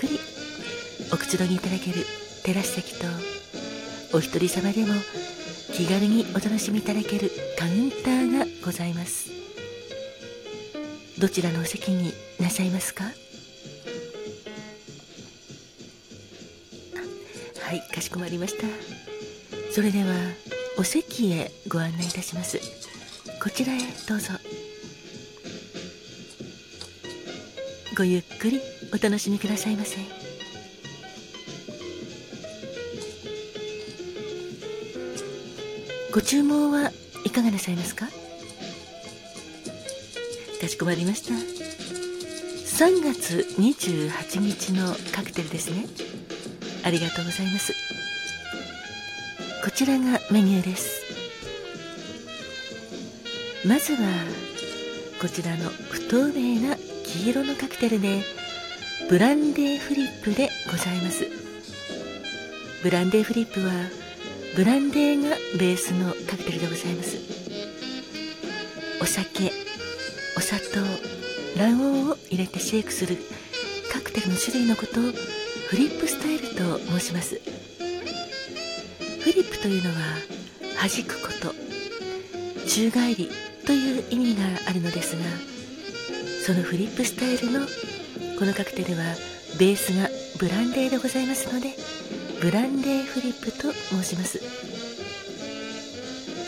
[0.00, 0.18] くり。
[1.12, 2.06] おくつろぎいただける。
[2.42, 3.04] テラス席と
[4.14, 4.94] お一人様でも
[5.74, 7.30] 気軽にお楽しみいただける。
[7.58, 9.28] カウンターがございます。
[11.18, 13.04] どちらのお席になさいますか？
[17.60, 18.66] はいかしこまりました。
[19.72, 20.14] それでは
[20.78, 22.58] お席へご案内いたします。
[23.42, 23.78] こちらへ
[24.08, 24.32] どうぞ。
[28.00, 28.62] ごゆっくり
[28.94, 29.98] お楽しみくださいませ。
[36.10, 36.92] ご注文は
[37.26, 38.06] いかがなさいますか？
[38.06, 38.12] か
[40.66, 41.34] しこまりました。
[41.34, 45.84] 3月28日のカクテルですね。
[46.82, 47.74] ありがとうございます。
[49.62, 51.02] こちらがメニューです。
[53.68, 53.98] まずは
[55.20, 56.78] こちらの不透明な
[57.12, 58.22] 黄色のカクテルで
[59.08, 61.26] ブランデーフリップでございます。
[62.84, 63.72] ブランデーフリップは
[64.54, 67.16] ブランデーがベースのカクテルでございます。
[69.02, 69.50] お酒
[70.36, 70.64] お砂糖
[71.58, 73.16] 卵黄を入れてシェイクする
[73.92, 75.02] カクテルの種類のことを
[75.68, 77.40] フリップスタイルと申します。
[79.20, 79.96] フリップというのは
[80.80, 81.54] 弾くこと
[82.68, 83.28] 宙返り
[83.66, 85.49] という意味があるのですが
[86.44, 87.66] そのフリップスタイルの
[88.38, 89.04] このカクテルは
[89.58, 90.08] ベースが
[90.38, 91.74] ブランデーでございますので
[92.40, 94.38] ブランデーフリップと申します。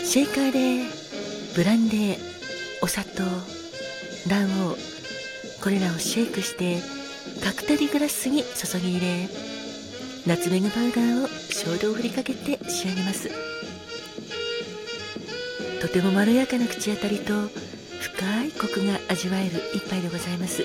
[0.04, 0.84] シェイカーで
[1.54, 2.16] ブランデー
[2.82, 3.22] お砂糖
[4.28, 6.78] 卵黄これらをシェイクして
[7.44, 9.28] カクテグラスに注ぎ入れ
[10.26, 13.30] ナツメグパウダーを少量振りかけて仕上げます。
[15.80, 17.48] とてもまろやかな口当たりと
[18.00, 20.62] 深いコクが味わえる一杯でございます。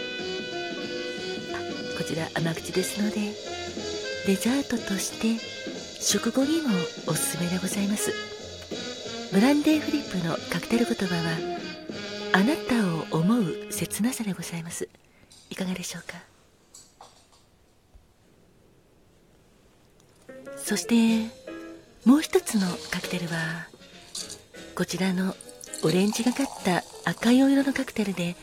[1.98, 3.34] こちら甘口ですので
[4.28, 5.40] デザートとして
[6.00, 6.70] 食後にも
[7.08, 8.14] おすすめでございます。
[9.34, 11.22] ブランデーフリップのカクテル言葉は
[12.34, 14.88] あなたを思う切なさでございます。
[15.50, 16.22] いかがでしょうか？
[20.56, 21.32] そして
[22.06, 23.68] もう一つのカクテルは
[24.76, 25.36] こちらの
[25.84, 28.36] オレンジがかった赤いお色のカクテルで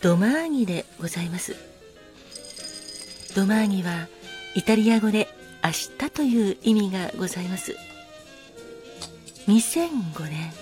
[0.00, 1.54] ドマーニでございます。
[3.36, 4.08] ドマーニは
[4.54, 5.28] イタリア語で
[5.62, 7.76] 明日という意味がございます。
[9.48, 10.52] 2005年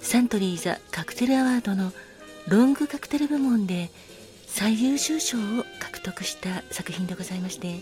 [0.00, 1.92] サントリーザカクテルアワードの
[2.48, 3.90] ロングカクテル部門で
[4.46, 7.80] 最優秀賞を獲得した作品でございまして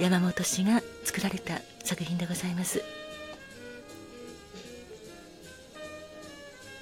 [0.00, 2.82] 山本氏が作られた作品でございます。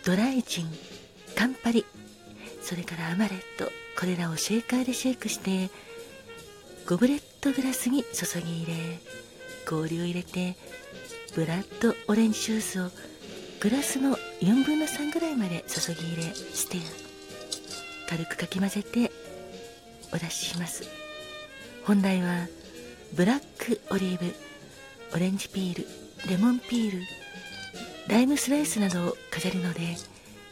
[0.08, 0.66] ドライジン
[1.36, 1.84] カンパリ
[2.62, 3.70] それからアマレット
[4.00, 5.68] これらをシェーカーでシェイクして
[6.88, 8.98] ゴブレットグラスに注ぎ入れ
[9.68, 10.56] 氷を入れて
[11.34, 12.90] ブラッドオレンジジュースを
[13.60, 16.80] グラスの4分の3ぐらいまで注ぎ入れステア。
[18.08, 19.12] 軽くかき混ぜて
[20.10, 20.84] お出しします。
[21.84, 22.48] 本来は
[23.12, 24.34] ブラックオリーブ
[25.14, 25.86] オレンジピール
[26.30, 27.02] レモンピール
[28.08, 29.80] ライムスライスなどを飾るので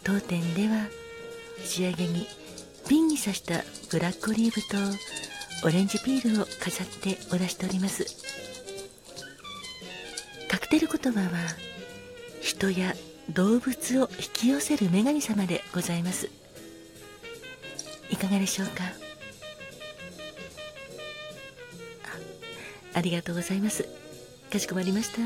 [0.05, 0.87] 当店では
[1.65, 2.29] 仕上げに
[2.89, 4.77] 瓶に刺したブラックオリーブと
[5.67, 8.05] オレンジピールを飾ってお出しております。
[10.49, 11.29] カクテル言葉は
[12.41, 12.95] 人や
[13.31, 16.31] 動物を引き寄せる女神様でございます。
[18.11, 18.85] いかがでしょうか？
[22.95, 23.89] ありがとうございます。
[24.53, 25.19] かしこまりました。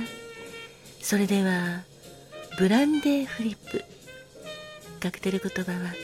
[1.02, 1.82] それでは
[2.60, 3.82] ブランデーフリップ。
[5.00, 5.94] カクテル言葉は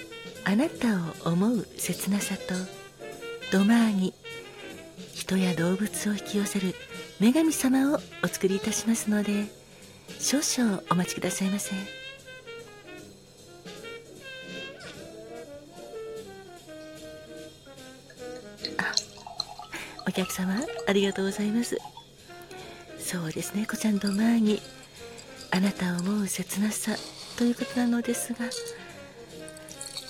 [0.44, 2.54] あなたを思う切なさと
[3.52, 4.14] ドマーニ
[5.12, 6.74] 人や動物を引き寄せる
[7.20, 9.44] 女神様をお作りいたしますので
[10.18, 11.74] 少々お待ちくださいませ。
[18.78, 18.94] あ
[20.08, 20.54] お客様
[20.88, 21.76] ありがとうございます。
[22.98, 24.62] そうですねこちらのドマーニ
[25.56, 26.92] あなたを思う切なさ
[27.38, 28.40] ということなのですが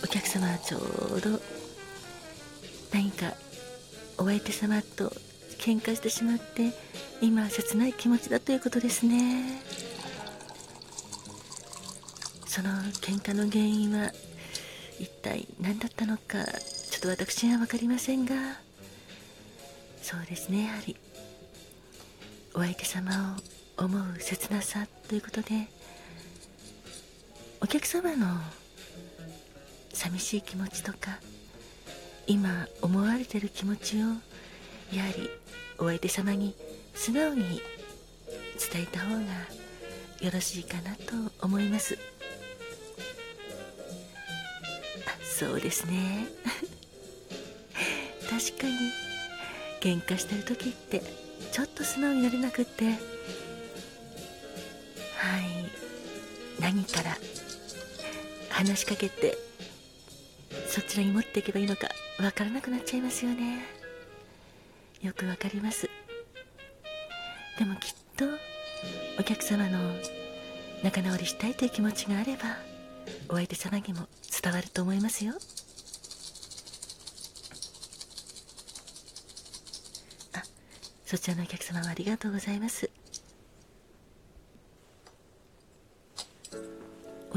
[0.03, 1.41] お客様はちょうど
[2.93, 3.33] 何か
[4.19, 5.09] お相手様と
[5.61, 6.73] 喧嘩してしまって
[7.21, 9.63] 今は切ない気持ちだということですね。
[12.47, 12.71] その
[13.01, 14.11] 喧嘩の原因は
[14.99, 18.35] 一体何だったのかちょっと私には分かりませんが。
[20.03, 20.97] そうですねやはり。
[22.53, 23.37] お相手様
[23.79, 25.69] を思う切なさということで
[27.61, 28.27] お客様の
[29.93, 31.21] 寂しい気持ちとか
[32.27, 34.01] 今思われてる気持ちを
[34.93, 35.31] やはり
[35.79, 36.55] お相手様に
[36.95, 37.61] 素直に
[38.73, 39.21] 伝えた方が
[40.21, 41.99] よろしいかなと思います。
[45.07, 46.27] あそうですね。
[48.29, 48.93] 確かに
[49.81, 51.03] 喧嘩してる時って
[51.53, 52.95] ちょっと素直になれなくって
[56.61, 57.17] 何から
[58.51, 59.37] 話しかけて
[60.69, 61.89] そちらに持っていけばいいのか
[62.21, 63.63] わからなくなっちゃいますよね。
[65.03, 65.89] よくわかります。
[67.59, 68.25] でもきっと
[69.19, 69.79] お客様の
[70.83, 72.57] 仲直りしたいという気持ちがあれば
[73.29, 74.09] お相手様にも
[74.43, 75.35] 伝わると思いますよ。
[80.35, 80.43] あ
[81.05, 82.91] そちらのお客様はありがとうございます。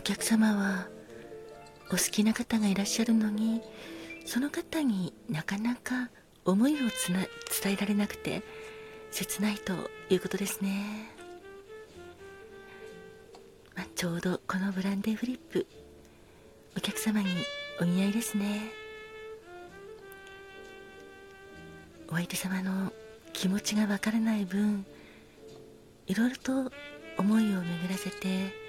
[0.10, 0.88] 客様は
[1.90, 3.62] お好きな方がいらっしゃるのに
[4.26, 6.10] その方になかなか
[6.46, 8.42] 思いを伝えられなくて
[9.12, 9.74] 切ないと
[10.10, 11.12] いうことですね、
[13.76, 15.68] まあ、ちょうどこのブランデーフリップ
[16.76, 17.28] お客様に
[17.80, 18.62] お似合いですね。
[22.08, 22.92] お相手様の
[23.32, 24.86] 気持ちがわからない分
[26.08, 26.72] いろいろと
[27.20, 28.69] 思いを巡らせて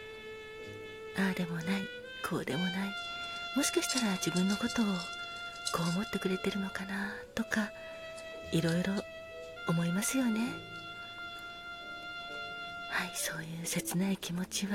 [1.19, 1.65] ああでもない
[2.29, 2.73] こうでもない
[3.57, 4.85] もしかしたら自分のことを
[5.73, 7.71] こう思ってくれてるのかなとか
[8.53, 8.93] いろいろ
[9.69, 10.41] 思いますよね。
[12.91, 14.73] はいそういう切ない気持ちは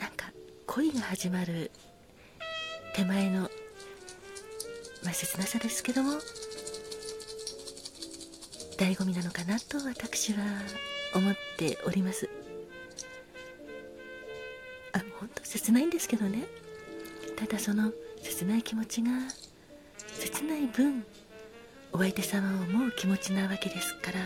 [0.00, 0.32] なんか
[0.66, 1.70] 恋が始まる
[2.94, 3.42] 手前の、
[5.02, 6.12] まあ、切なさですけども
[8.78, 10.38] 醍醐味なのかなと私は
[11.14, 12.43] 思っております。
[15.44, 16.46] 切ないんですけどね。
[17.36, 17.92] ただその
[18.22, 19.10] 切ない気持ちが
[20.18, 21.04] 切ない分
[21.92, 24.20] お相手様を思う気持ちなわけですから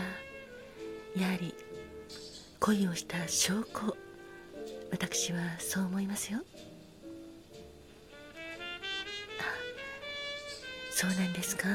[1.21, 1.53] やはり
[2.59, 3.95] 恋をした証拠
[4.91, 6.39] 私はそう思いますよ。
[9.39, 9.43] あ
[10.91, 11.67] そうなんですか？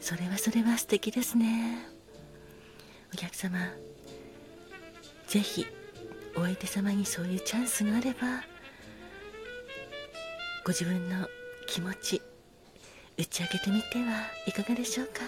[0.00, 1.86] それはそれは素敵ですね。
[3.12, 3.58] お客様
[5.26, 5.66] ぜひ
[6.38, 8.44] お相手様にそういうチャンスがあれば
[10.64, 11.28] ご自分の
[11.66, 12.22] 気持ち
[13.16, 15.22] 打ち明けてみてはいかがでしょうか。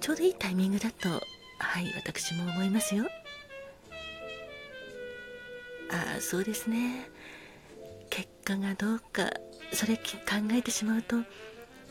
[0.00, 1.20] ちょうどいいタイミングだとは
[1.80, 3.04] い私も思いますよ。
[5.92, 7.08] ああそうですね。
[8.10, 9.30] 結果がどうか
[9.72, 10.02] それ考
[10.50, 11.16] えてしまうと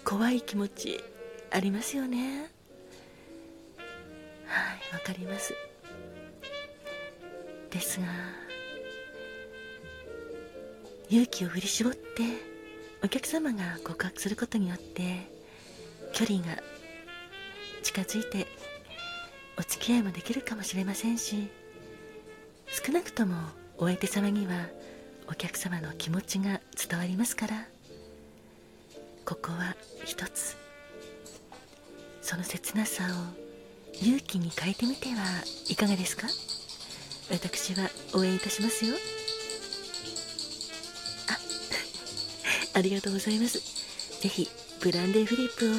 [0.03, 1.01] 怖い気持ち
[1.51, 2.51] ありますよね。
[4.47, 5.70] はいわかります。
[7.71, 8.05] ですが
[11.09, 11.99] 勇気を振り絞って
[13.03, 15.27] お客様が告白することによって
[16.13, 16.61] 距離が
[17.83, 18.47] 近づいて
[19.57, 21.49] お付き合いもできるかもしれませんし
[22.85, 23.35] 少なくとも
[23.77, 24.53] お相手様には
[25.27, 27.65] お客様の気持ちが伝わりますから
[29.25, 29.75] ここは
[30.05, 30.55] 一つ
[32.21, 33.07] その切なさを
[34.01, 35.15] 勇気に変えてみては
[35.69, 36.27] いかがですか？
[37.31, 38.95] 私は応援いたしますよ
[42.73, 43.59] ありがとうございます。
[44.21, 44.47] ぜひ、
[44.81, 45.69] ブランデーフリップを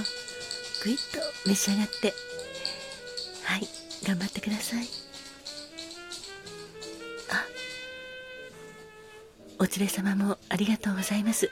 [0.85, 0.97] ぐいっ
[1.44, 2.12] と召し上がって、
[3.44, 3.68] はい、
[4.04, 4.87] 頑張ってください。
[7.30, 7.47] あ、
[9.59, 11.50] お連れ様もありがとうございます。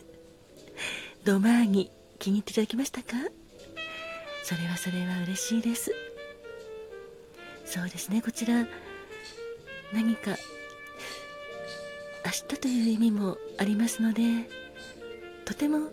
[1.24, 3.16] ドマーギ、気に入っていただきましたか？
[4.44, 5.94] それはそれは嬉しいです。
[7.72, 8.66] そうですね、こちら、
[9.94, 10.32] 何か
[12.22, 14.22] 明日という意味もありますので
[15.46, 15.88] とても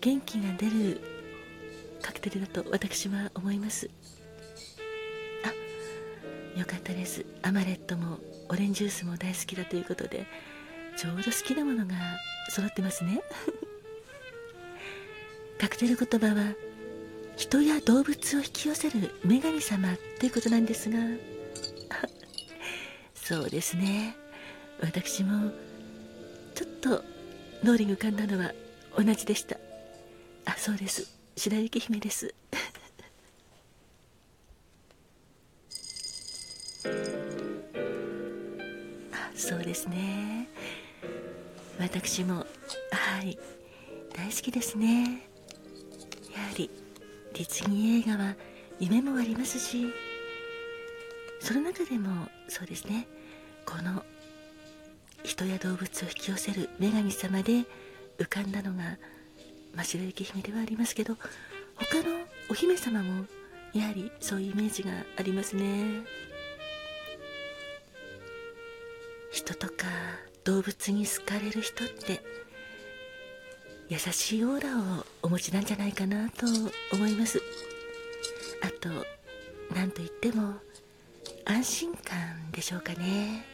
[0.00, 1.00] 元気が出る
[2.02, 3.88] カクテルだと私は思います。
[5.44, 7.24] あよかったです。
[7.42, 8.18] アマレットも
[8.48, 10.26] オレンジジュースも大好きだということで
[10.96, 11.94] ちょうど好きなものが
[12.48, 13.20] 揃ってますね。
[15.60, 16.54] カクテル言葉は
[17.40, 20.98] 人や動物を引き寄せる女神様ということなんですが。
[23.16, 24.14] そうですね。
[24.82, 25.50] 私も
[26.54, 27.02] ちょっと
[27.64, 28.52] 脳裏に浮かんだのは
[28.94, 29.56] 同じでした。
[30.44, 31.08] あそうです。
[31.34, 32.34] 白雪姫です。
[39.12, 40.46] あそうですね。
[41.78, 42.46] 私も
[42.90, 43.38] はい。
[44.14, 45.22] 大好きですね。
[46.34, 46.79] やはり。
[47.34, 48.36] ディズニー映画は
[48.78, 49.86] 夢もありますし
[51.40, 53.06] その中でもそうですね
[53.66, 54.02] この
[55.22, 57.64] 人や動物を引き寄せる女神様で
[58.18, 58.98] 浮かんだのが
[59.74, 61.14] 真白雪姫ではありますけど
[61.76, 62.16] 他の
[62.50, 63.24] お姫様も
[63.72, 66.02] やはりそういうイメージがありますね。
[69.30, 69.86] 人とか
[70.44, 72.20] 動物に好かれる人って
[73.90, 76.46] 優しいオーラをお持ちなんじゃないかなと
[76.92, 77.42] 思います。
[78.62, 78.88] あと
[79.74, 80.54] 何といっても
[81.44, 83.44] 安心感でしょうかね。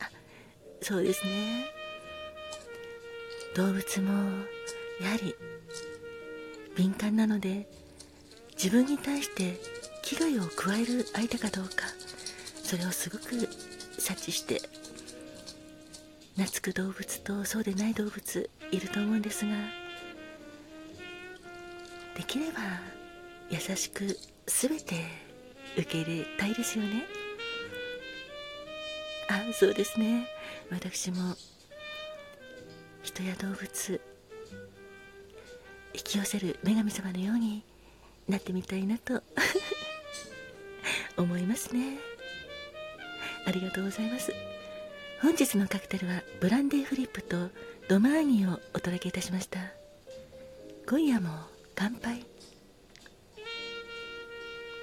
[0.00, 0.08] あ
[0.80, 1.66] そうですね。
[3.54, 4.12] 動物も
[5.02, 5.34] やはり
[6.74, 7.68] 敏感なので
[8.54, 9.60] 自分に対して
[10.04, 11.84] 危害を加える相手かどうか
[12.62, 13.46] それをすごく
[13.98, 14.62] 察知して
[16.36, 19.52] 懐く動物とそうでない動物いると思うんですが
[22.16, 22.58] できれば
[23.50, 25.04] 優しく全て
[25.76, 27.04] 受け入れたいですよね。
[29.28, 30.26] あそうですね。
[30.70, 31.36] 私も
[33.02, 34.00] 人や動物
[35.94, 37.62] 引き寄せる女神様のように
[38.28, 39.22] なってみたいなと
[41.16, 41.98] 思いますね。
[43.46, 44.32] ありがとうございます。
[45.22, 47.48] 本日のカクテルはブランデーフリップと
[47.88, 49.60] ドマーニをお届けいたしました。
[50.88, 51.30] 今夜も
[51.74, 52.24] 乾杯。